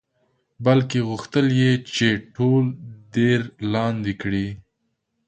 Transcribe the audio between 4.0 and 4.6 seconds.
کړي.